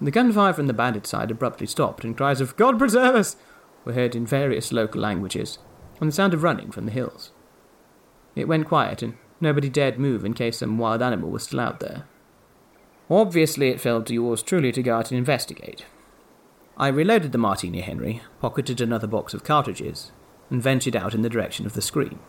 The 0.00 0.10
gunfire 0.10 0.52
from 0.52 0.66
the 0.66 0.72
bandit 0.72 1.06
side 1.06 1.30
abruptly 1.30 1.66
stopped, 1.66 2.04
and 2.04 2.16
cries 2.16 2.40
of 2.40 2.56
God 2.56 2.78
preserve 2.78 3.16
us 3.16 3.36
were 3.84 3.94
heard 3.94 4.14
in 4.14 4.26
various 4.26 4.72
local 4.72 5.00
languages, 5.00 5.58
and 6.00 6.08
the 6.08 6.14
sound 6.14 6.34
of 6.34 6.42
running 6.42 6.70
from 6.70 6.84
the 6.84 6.92
hills. 6.92 7.32
It 8.34 8.46
went 8.48 8.68
quiet, 8.68 9.02
and 9.02 9.14
nobody 9.40 9.68
dared 9.68 9.98
move 9.98 10.24
in 10.24 10.34
case 10.34 10.58
some 10.58 10.78
wild 10.78 11.02
animal 11.02 11.30
was 11.30 11.44
still 11.44 11.60
out 11.60 11.80
there. 11.80 12.04
Obviously, 13.08 13.68
it 13.68 13.80
fell 13.80 14.02
to 14.02 14.14
yours 14.14 14.42
truly 14.42 14.72
to 14.72 14.82
go 14.82 14.96
out 14.96 15.10
and 15.10 15.18
investigate. 15.18 15.86
I 16.78 16.88
reloaded 16.88 17.32
the 17.32 17.38
Martini 17.38 17.80
Henry, 17.80 18.20
pocketed 18.38 18.82
another 18.82 19.06
box 19.06 19.32
of 19.32 19.42
cartridges, 19.42 20.12
and 20.50 20.62
ventured 20.62 20.94
out 20.94 21.14
in 21.14 21.22
the 21.22 21.30
direction 21.30 21.64
of 21.64 21.72
the 21.72 21.80
scream. 21.80 22.20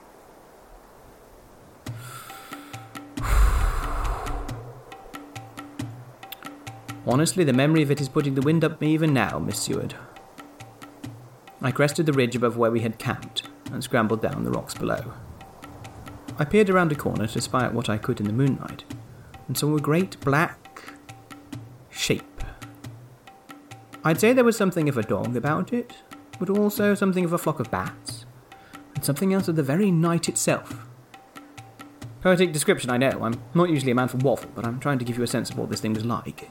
Honestly, 7.06 7.44
the 7.44 7.52
memory 7.52 7.82
of 7.82 7.92
it 7.92 8.00
is 8.00 8.08
putting 8.08 8.36
the 8.36 8.42
wind 8.42 8.64
up 8.64 8.80
me 8.80 8.94
even 8.94 9.14
now, 9.14 9.38
Miss 9.38 9.60
Seward. 9.60 9.96
I 11.62 11.72
crested 11.72 12.06
the 12.06 12.14
ridge 12.14 12.38
above 12.38 12.56
where 12.56 12.72
we 12.72 12.80
had 12.80 12.98
camped 12.98 13.50
and 13.74 13.84
scrambled 13.84 14.22
down 14.22 14.46
the 14.46 14.52
rocks 14.52 14.74
below. 14.74 15.12
I 16.40 16.46
peered 16.46 16.70
around 16.70 16.94
a 16.94 16.96
corner 16.96 17.28
to 17.28 17.42
spy 17.42 17.66
out 17.66 17.74
what 17.74 17.90
I 17.90 17.98
could 17.98 18.22
in 18.22 18.28
the 18.28 18.34
moonlight 18.34 18.86
and 19.50 19.58
saw 19.58 19.76
a 19.76 19.82
great 19.82 20.18
black 20.22 20.67
I'd 24.04 24.20
say 24.20 24.34
there 24.34 24.44
was 24.44 24.58
something 24.58 24.88
of 24.88 24.98
a 24.98 25.04
dog 25.04 25.36
about 25.36 25.74
it, 25.74 25.94
but 26.40 26.50
also 26.50 26.94
something 26.94 27.26
of 27.26 27.34
a 27.34 27.38
flock 27.38 27.60
of 27.60 27.72
bats, 27.72 28.26
and 28.96 29.04
something 29.04 29.34
else 29.34 29.48
of 29.48 29.56
the 29.56 29.64
very 29.64 29.92
night 29.92 30.30
itself. 30.30 30.88
Poetic 32.22 32.52
description, 32.52 32.90
I 32.90 32.98
know. 32.98 33.24
I'm 33.24 33.40
not 33.54 33.70
usually 33.70 33.92
a 33.92 33.96
man 33.96 34.08
for 34.08 34.18
waffle, 34.18 34.52
but 34.56 34.66
I'm 34.66 34.80
trying 34.80 35.00
to 35.00 35.06
give 35.06 35.18
you 35.18 35.24
a 35.24 35.28
sense 35.28 35.50
of 35.50 35.58
what 35.58 35.70
this 35.70 35.82
thing 35.82 35.94
was 35.94 36.06
like. 36.06 36.50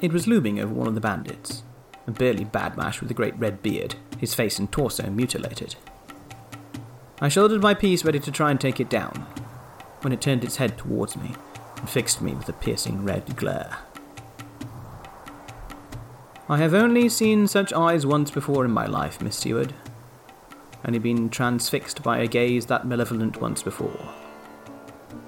It 0.00 0.12
was 0.12 0.26
looming 0.26 0.60
over 0.60 0.72
one 0.72 0.88
of 0.88 0.94
the 0.94 1.00
bandits, 1.00 1.62
a 2.06 2.10
burly 2.10 2.44
badmash 2.44 3.00
with 3.00 3.10
a 3.10 3.14
great 3.14 3.38
red 3.38 3.62
beard, 3.62 3.96
his 4.18 4.34
face 4.34 4.58
and 4.58 4.70
torso 4.70 5.10
mutilated. 5.10 5.76
I 7.20 7.28
shouldered 7.28 7.60
my 7.60 7.74
piece 7.74 8.04
ready 8.04 8.20
to 8.20 8.32
try 8.32 8.50
and 8.50 8.60
take 8.60 8.80
it 8.80 8.88
down, 8.88 9.26
when 10.00 10.12
it 10.12 10.20
turned 10.20 10.42
its 10.42 10.56
head 10.56 10.78
towards 10.78 11.16
me 11.16 11.34
and 11.76 11.88
fixed 11.88 12.22
me 12.22 12.32
with 12.34 12.48
a 12.48 12.54
piercing 12.54 13.04
red 13.04 13.36
glare. 13.36 13.76
I 16.50 16.58
have 16.58 16.74
only 16.74 17.08
seen 17.08 17.46
such 17.46 17.72
eyes 17.72 18.04
once 18.04 18.28
before 18.32 18.64
in 18.64 18.72
my 18.72 18.84
life, 18.84 19.22
Miss 19.22 19.36
Seward. 19.36 19.72
Only 20.84 20.98
been 20.98 21.30
transfixed 21.30 22.02
by 22.02 22.18
a 22.18 22.26
gaze 22.26 22.66
that 22.66 22.88
malevolent 22.88 23.40
once 23.40 23.62
before. 23.62 23.96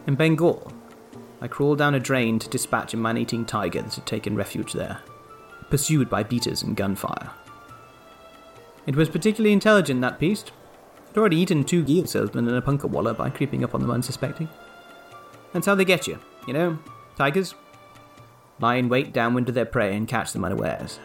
In 0.08 0.16
Bengal, 0.16 0.72
I 1.40 1.46
crawled 1.46 1.78
down 1.78 1.94
a 1.94 2.00
drain 2.00 2.40
to 2.40 2.48
dispatch 2.48 2.92
a 2.92 2.96
man 2.96 3.16
eating 3.16 3.44
tiger 3.44 3.82
that 3.82 3.94
had 3.94 4.04
taken 4.04 4.34
refuge 4.34 4.72
there, 4.72 4.98
pursued 5.70 6.10
by 6.10 6.24
beaters 6.24 6.64
and 6.64 6.76
gunfire. 6.76 7.30
It 8.88 8.96
was 8.96 9.08
particularly 9.08 9.52
intelligent, 9.52 10.00
that 10.00 10.18
beast. 10.18 10.48
It 10.48 11.08
had 11.10 11.18
already 11.18 11.36
eaten 11.36 11.62
two 11.62 11.84
gear 11.84 12.04
salesmen 12.04 12.48
and 12.48 12.56
a 12.56 12.60
punkawalla 12.60 13.16
by 13.16 13.30
creeping 13.30 13.62
up 13.62 13.76
on 13.76 13.80
them 13.80 13.92
unsuspecting. 13.92 14.48
That's 15.52 15.66
how 15.66 15.76
they 15.76 15.84
get 15.84 16.08
you, 16.08 16.18
you 16.48 16.52
know? 16.52 16.80
Tigers? 17.14 17.54
Lie 18.58 18.74
in 18.74 18.88
wait 18.88 19.12
downwind 19.12 19.48
of 19.48 19.54
their 19.54 19.64
prey 19.64 19.96
and 19.96 20.08
catch 20.08 20.32
them 20.32 20.44
unawares. 20.44 20.98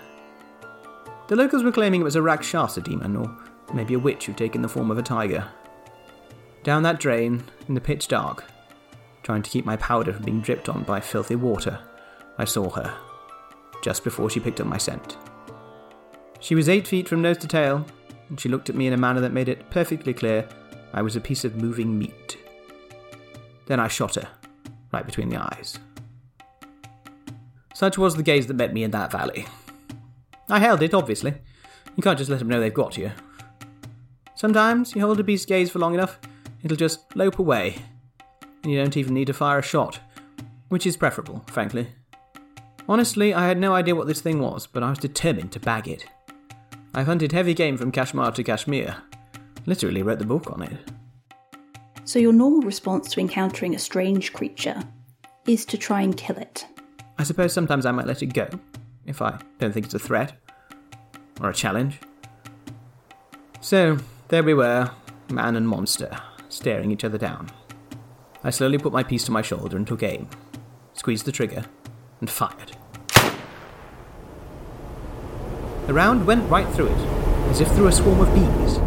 The 1.28 1.36
locals 1.36 1.64
were 1.64 1.72
claiming 1.72 2.02
it 2.02 2.06
was 2.06 2.16
a 2.16 2.22
Rakshasa 2.22 2.82
demon, 2.82 3.18
or 3.18 3.38
maybe 3.74 3.94
a 3.94 4.00
witch 4.00 4.26
who'd 4.26 4.38
taken 4.38 4.62
the 4.62 4.70
form 4.70 4.90
of 4.90 4.98
a 4.98 5.04
tiger. 5.04 5.48
Down 6.64 6.84
that 6.84 7.00
drain, 7.00 7.44
in 7.68 7.74
the 7.74 7.82
pitch 7.82 8.08
dark, 8.08 8.46
trying 9.24 9.42
to 9.42 9.50
keep 9.50 9.66
my 9.66 9.76
powder 9.76 10.14
from 10.14 10.24
being 10.24 10.42
dripped 10.42 10.70
on 10.70 10.84
by 10.84 11.02
filthy 11.02 11.36
water, 11.36 11.80
I 12.38 12.46
saw 12.46 12.70
her, 12.70 12.98
just 13.84 14.06
before 14.06 14.30
she 14.30 14.40
picked 14.40 14.62
up 14.62 14.68
my 14.68 14.78
scent. 14.78 15.18
She 16.40 16.56
was 16.56 16.70
eight 16.70 16.88
feet 16.88 17.10
from 17.10 17.22
nose 17.22 17.38
to 17.40 17.48
tail, 17.48 17.86
and 18.30 18.40
she 18.40 18.48
looked 18.48 18.70
at 18.70 18.76
me 18.76 18.88
in 18.88 18.94
a 18.94 18.98
manner 18.98 19.20
that 19.22 19.34
made 19.34 19.50
it 19.50 19.70
perfectly 19.70 20.14
clear 20.14 20.48
I 20.94 21.02
was 21.02 21.18
a 21.18 21.22
piece 21.22 21.44
of 21.44 21.56
moving 21.56 21.98
meat. 22.00 22.38
Then 23.66 23.82
I 23.82 23.90
shot 23.90 24.16
her, 24.16 24.30
right 24.94 25.06
between 25.06 25.28
the 25.28 25.42
eyes. 25.42 25.78
Such 27.74 27.98
was 27.98 28.16
the 28.16 28.24
gaze 28.24 28.48
that 28.48 28.54
met 28.54 28.74
me 28.74 28.84
in 28.84 28.92
that 28.92 29.12
valley. 29.12 29.46
I 30.50 30.60
held 30.60 30.82
it, 30.82 30.94
obviously. 30.94 31.34
You 31.96 32.04
can't 32.04 32.18
just 32.18 32.30
let 32.30 32.40
them 32.40 32.48
know 32.48 32.60
they've 32.60 32.74
got 32.74 32.98
you. 32.98 33.12
Sometimes 34.36 34.96
you 34.96 35.02
hold 35.02 35.20
a 35.20 35.24
beast's 35.24 35.46
gaze 35.46 35.72
for 35.72 35.80
long 35.80 35.94
enough, 35.94 36.20
it'll 36.64 36.78
just 36.78 37.16
lope 37.16 37.40
away, 37.40 37.76
and 38.62 38.72
you 38.72 38.78
don't 38.78 38.96
even 38.96 39.14
need 39.14 39.28
to 39.28 39.34
fire 39.34 39.60
a 39.60 39.64
shot, 39.64 40.00
which 40.70 40.86
is 40.86 40.96
preferable, 40.96 41.44
frankly. 41.48 41.88
Honestly, 42.88 43.34
I 43.34 43.48
had 43.48 43.58
no 43.58 43.74
idea 43.74 43.96
what 43.96 44.08
this 44.08 44.22
thing 44.22 44.40
was, 44.40 44.68
but 44.68 44.84
I 44.84 44.90
was 44.90 45.00
determined 45.00 45.52
to 45.54 45.60
bag 45.60 45.88
it. 45.88 46.06
I've 46.94 47.08
hunted 47.08 47.32
heavy 47.32 47.54
game 47.54 47.78
from 47.78 47.92
Kashmir 47.92 48.32
to 48.32 48.44
Kashmir. 48.44 48.96
Literally 49.66 50.04
wrote 50.04 50.20
the 50.20 50.26
book 50.26 50.52
on 50.52 50.62
it. 50.62 50.78
So, 52.06 52.20
your 52.20 52.32
normal 52.32 52.62
response 52.62 53.12
to 53.12 53.20
encountering 53.20 53.76
a 53.76 53.80
strange 53.80 54.32
creature 54.32 54.82
is 55.46 55.66
to 55.66 55.78
try 55.78 56.02
and 56.02 56.16
kill 56.16 56.38
it. 56.38 56.66
I 57.18 57.24
suppose 57.24 57.52
sometimes 57.52 57.86
I 57.86 57.92
might 57.92 58.08
let 58.08 58.24
it 58.24 58.28
go, 58.28 58.48
if 59.08 59.22
I 59.22 59.40
don't 59.58 59.72
think 59.72 59.86
it's 59.86 59.96
a 59.96 60.00
threat. 60.00 60.34
Or 61.42 61.50
a 61.50 61.54
challenge. 61.54 62.00
So, 63.62 63.98
there 64.28 64.44
we 64.44 64.54
were, 64.54 64.92
man 65.32 65.56
and 65.56 65.68
monster, 65.68 66.16
staring 66.50 66.92
each 66.92 67.04
other 67.04 67.18
down. 67.18 67.50
I 68.44 68.50
slowly 68.50 68.78
put 68.78 68.94
my 68.94 69.04
piece 69.04 69.24
to 69.26 69.32
my 69.32 69.42
shoulder 69.42 69.78
and 69.78 69.88
took 69.88 70.04
aim, 70.04 70.30
squeezed 70.94 71.26
the 71.26 71.32
trigger, 71.32 71.66
and 72.20 72.30
fired. 72.30 72.76
The 75.88 75.94
round 75.94 76.28
went 76.28 76.50
right 76.50 76.68
through 76.74 76.88
it, 76.88 77.08
as 77.50 77.62
if 77.62 77.70
through 77.70 77.88
a 77.88 77.92
swarm 77.92 78.20
of 78.20 78.34
bees. 78.34 78.78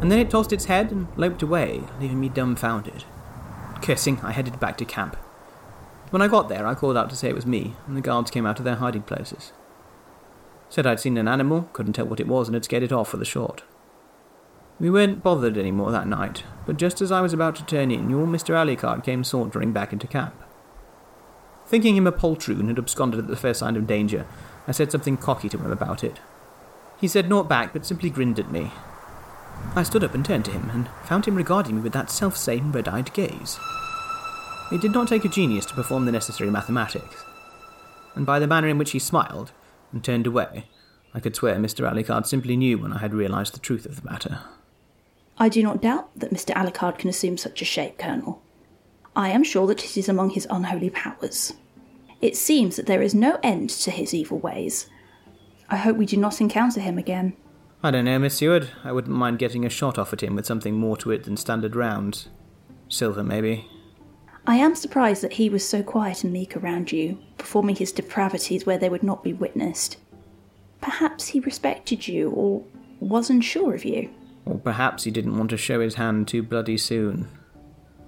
And 0.00 0.12
then 0.12 0.18
it 0.18 0.30
tossed 0.30 0.52
its 0.52 0.66
head 0.66 0.92
and 0.92 1.08
loped 1.16 1.42
away, 1.42 1.82
leaving 2.00 2.20
me 2.20 2.28
dumbfounded. 2.28 3.04
Cursing, 3.82 4.20
I 4.22 4.32
headed 4.32 4.60
back 4.60 4.76
to 4.78 4.84
camp. 4.84 5.16
When 6.10 6.22
I 6.22 6.28
got 6.28 6.48
there, 6.48 6.66
I 6.66 6.74
called 6.74 6.96
out 6.96 7.10
to 7.10 7.16
say 7.16 7.28
it 7.28 7.34
was 7.34 7.46
me, 7.46 7.74
and 7.86 7.96
the 7.96 8.00
guards 8.00 8.30
came 8.30 8.46
out 8.46 8.58
of 8.58 8.64
their 8.64 8.76
hiding 8.76 9.02
places. 9.02 9.52
Said 10.68 10.86
I'd 10.86 11.00
seen 11.00 11.16
an 11.16 11.28
animal, 11.28 11.68
couldn't 11.72 11.94
tell 11.94 12.06
what 12.06 12.20
it 12.20 12.28
was, 12.28 12.48
and 12.48 12.54
had 12.54 12.64
scared 12.64 12.82
it 12.82 12.92
off 12.92 13.08
for 13.08 13.16
the 13.16 13.24
short. 13.24 13.64
We 14.78 14.90
weren't 14.90 15.22
bothered 15.22 15.56
any 15.56 15.72
more 15.72 15.90
that 15.90 16.06
night, 16.06 16.44
but 16.66 16.76
just 16.76 17.00
as 17.00 17.10
I 17.10 17.20
was 17.22 17.32
about 17.32 17.56
to 17.56 17.64
turn 17.64 17.90
in, 17.90 18.10
your 18.10 18.26
Mr. 18.26 18.54
Alucard 18.54 19.04
came 19.04 19.24
sauntering 19.24 19.72
back 19.72 19.92
into 19.92 20.06
camp. 20.06 20.34
Thinking 21.66 21.96
him 21.96 22.06
a 22.06 22.12
poltroon 22.12 22.68
had 22.68 22.78
absconded 22.78 23.18
at 23.18 23.26
the 23.26 23.36
first 23.36 23.60
sign 23.60 23.74
of 23.74 23.86
danger, 23.86 24.26
I 24.68 24.72
said 24.72 24.92
something 24.92 25.16
cocky 25.16 25.48
to 25.48 25.58
him 25.58 25.72
about 25.72 26.04
it. 26.04 26.20
He 27.00 27.08
said 27.08 27.28
naught 27.28 27.48
back, 27.48 27.72
but 27.72 27.86
simply 27.86 28.10
grinned 28.10 28.38
at 28.38 28.52
me. 28.52 28.70
I 29.74 29.82
stood 29.82 30.04
up 30.04 30.14
and 30.14 30.24
turned 30.24 30.44
to 30.44 30.52
him, 30.52 30.70
and 30.70 30.88
found 31.04 31.24
him 31.24 31.34
regarding 31.34 31.76
me 31.76 31.82
with 31.82 31.92
that 31.94 32.10
self-same 32.10 32.70
red-eyed 32.70 33.12
gaze. 33.12 33.58
It 34.72 34.80
did 34.80 34.92
not 34.92 35.08
take 35.08 35.24
a 35.24 35.28
genius 35.28 35.66
to 35.66 35.74
perform 35.74 36.06
the 36.06 36.12
necessary 36.12 36.50
mathematics, 36.50 37.24
and 38.14 38.26
by 38.26 38.38
the 38.38 38.46
manner 38.46 38.68
in 38.68 38.78
which 38.78 38.90
he 38.90 38.98
smiled 38.98 39.52
and 39.92 40.02
turned 40.02 40.26
away, 40.26 40.64
I 41.14 41.20
could 41.20 41.36
swear 41.36 41.56
Mr. 41.56 41.88
Alucard 41.90 42.26
simply 42.26 42.56
knew 42.56 42.78
when 42.78 42.92
I 42.92 42.98
had 42.98 43.14
realized 43.14 43.54
the 43.54 43.60
truth 43.60 43.86
of 43.86 43.96
the 44.02 44.10
matter. 44.10 44.40
I 45.38 45.48
do 45.48 45.62
not 45.62 45.82
doubt 45.82 46.08
that 46.18 46.32
Mr. 46.32 46.52
Alucard 46.54 46.98
can 46.98 47.10
assume 47.10 47.36
such 47.36 47.62
a 47.62 47.64
shape, 47.64 47.98
Colonel. 47.98 48.42
I 49.14 49.28
am 49.28 49.44
sure 49.44 49.66
that 49.66 49.84
it 49.84 49.96
is 49.96 50.08
among 50.08 50.30
his 50.30 50.46
unholy 50.50 50.90
powers. 50.90 51.52
It 52.20 52.36
seems 52.36 52.76
that 52.76 52.86
there 52.86 53.02
is 53.02 53.14
no 53.14 53.38
end 53.42 53.70
to 53.70 53.90
his 53.90 54.12
evil 54.12 54.38
ways. 54.38 54.88
I 55.68 55.76
hope 55.76 55.96
we 55.96 56.06
do 56.06 56.16
not 56.16 56.40
encounter 56.40 56.80
him 56.80 56.98
again. 56.98 57.36
I 57.82 57.90
don't 57.90 58.04
know, 58.04 58.18
Miss 58.18 58.36
Seward. 58.36 58.70
I 58.82 58.92
wouldn't 58.92 59.16
mind 59.16 59.38
getting 59.38 59.64
a 59.64 59.70
shot 59.70 59.98
off 59.98 60.12
at 60.12 60.22
him 60.22 60.34
with 60.34 60.46
something 60.46 60.74
more 60.74 60.96
to 60.98 61.10
it 61.10 61.24
than 61.24 61.36
standard 61.36 61.76
rounds. 61.76 62.28
Silver, 62.88 63.22
maybe. 63.22 63.68
I 64.48 64.56
am 64.56 64.76
surprised 64.76 65.22
that 65.22 65.34
he 65.34 65.50
was 65.50 65.68
so 65.68 65.82
quiet 65.82 66.22
and 66.22 66.32
meek 66.32 66.56
around 66.56 66.92
you, 66.92 67.18
performing 67.36 67.76
his 67.76 67.90
depravities 67.90 68.64
where 68.64 68.78
they 68.78 68.88
would 68.88 69.02
not 69.02 69.24
be 69.24 69.32
witnessed. 69.32 69.96
Perhaps 70.80 71.28
he 71.28 71.40
respected 71.40 72.06
you, 72.06 72.30
or 72.30 72.62
was 73.00 73.28
unsure 73.28 73.74
of 73.74 73.84
you. 73.84 74.08
Or 74.44 74.58
perhaps 74.58 75.02
he 75.02 75.10
didn't 75.10 75.36
want 75.36 75.50
to 75.50 75.56
show 75.56 75.80
his 75.80 75.96
hand 75.96 76.28
too 76.28 76.44
bloody 76.44 76.78
soon. 76.78 77.26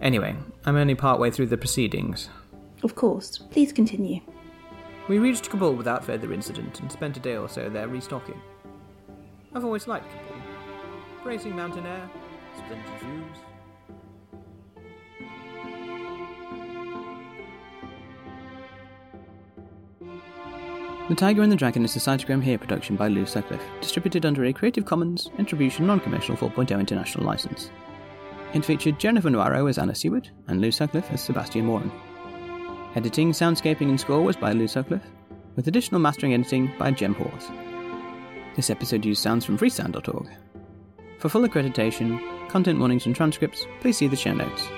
Anyway, 0.00 0.37
I'm 0.64 0.76
only 0.76 0.95
part 0.95 1.18
way 1.18 1.33
through 1.33 1.47
the 1.47 1.57
proceedings. 1.57 2.28
Of 2.85 2.95
course, 2.95 3.38
please 3.38 3.73
continue. 3.73 4.21
We 5.09 5.18
reached 5.18 5.50
Kabul 5.50 5.75
without 5.75 6.04
further 6.04 6.33
incident 6.33 6.78
and 6.78 6.92
spent 6.92 7.16
a 7.16 7.21
day 7.21 7.37
or 7.37 7.49
so 7.49 7.68
there 7.68 7.88
restocking. 7.88 8.40
I've 9.54 9.64
always 9.64 9.88
liked 9.88 10.09
Kabul. 10.12 10.42
Bracing 11.25 11.57
mountain 11.57 11.85
air, 11.85 12.09
splendid 12.57 13.00
views. 13.00 13.38
The 21.09 21.15
Tiger 21.15 21.41
and 21.41 21.50
the 21.50 21.57
Dragon 21.57 21.87
is 21.87 21.97
a 21.97 22.00
Cytochrome 22.00 22.43
Hear 22.43 22.59
production 22.59 22.95
by 22.95 23.09
Lou 23.09 23.25
Sutcliffe, 23.25 23.65
distributed 23.81 24.27
under 24.27 24.45
a 24.45 24.53
Creative 24.53 24.85
Commons 24.85 25.31
Attribution 25.38 25.87
Non-Commercial 25.87 26.37
4.0 26.37 26.79
International 26.79 27.25
License. 27.25 27.71
It 28.53 28.62
featured 28.62 29.00
Jennifer 29.00 29.31
Noirot 29.31 29.71
as 29.71 29.79
Anna 29.79 29.95
Seward 29.95 30.29
and 30.49 30.61
Lou 30.61 30.71
Sutcliffe 30.71 31.11
as 31.11 31.23
Sebastian 31.23 31.65
Moran. 31.65 31.91
Editing, 32.95 33.33
soundscaping, 33.33 33.88
and 33.88 33.99
score 33.99 34.23
was 34.23 34.37
by 34.37 34.53
Lou 34.53 34.69
Sutcliffe, 34.69 35.07
with 35.57 35.67
additional 35.67 35.99
mastering 35.99 36.35
editing 36.35 36.71
by 36.79 36.91
Jem 36.91 37.15
Hawes. 37.15 37.50
This 38.55 38.69
episode 38.69 39.07
used 39.07 39.23
sounds 39.23 39.47
from 39.47 39.57
freesound.org. 39.57 40.29
For 41.21 41.31
full 41.31 41.49
accreditation, 41.49 42.21
content 42.50 42.79
warnings, 42.79 43.07
and 43.07 43.17
transcripts, 43.17 43.65
please 43.81 43.97
see 43.97 44.09
the 44.09 44.15
show 44.15 44.35
notes. 44.35 44.69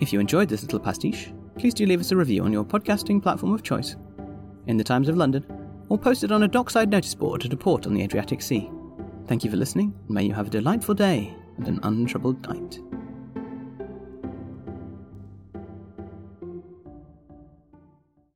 If 0.00 0.12
you 0.12 0.18
enjoyed 0.18 0.48
this 0.48 0.62
little 0.62 0.80
pastiche, 0.80 1.30
please 1.56 1.74
do 1.74 1.86
leave 1.86 2.00
us 2.00 2.10
a 2.10 2.16
review 2.16 2.42
on 2.42 2.52
your 2.52 2.64
podcasting 2.64 3.22
platform 3.22 3.54
of 3.54 3.62
choice, 3.62 3.94
in 4.66 4.76
the 4.76 4.84
Times 4.84 5.08
of 5.08 5.16
London, 5.16 5.44
or 5.88 5.98
post 5.98 6.24
it 6.24 6.32
on 6.32 6.42
a 6.42 6.48
dockside 6.48 6.90
notice 6.90 7.14
board 7.14 7.44
at 7.44 7.52
a 7.52 7.56
port 7.56 7.86
on 7.86 7.94
the 7.94 8.02
Adriatic 8.02 8.42
Sea. 8.42 8.70
Thank 9.26 9.44
you 9.44 9.50
for 9.50 9.56
listening, 9.56 9.94
and 10.06 10.10
may 10.10 10.24
you 10.24 10.34
have 10.34 10.48
a 10.48 10.50
delightful 10.50 10.94
day 10.94 11.34
and 11.56 11.68
an 11.68 11.80
untroubled 11.82 12.46
night. 12.48 12.78